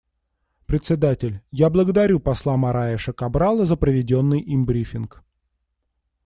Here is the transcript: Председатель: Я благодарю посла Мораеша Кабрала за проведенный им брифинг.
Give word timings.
Председатель: 0.65 1.41
Я 1.51 1.69
благодарю 1.69 2.19
посла 2.19 2.57
Мораеша 2.57 3.13
Кабрала 3.13 3.67
за 3.67 3.75
проведенный 3.75 4.39
им 4.39 4.65
брифинг. 4.65 5.23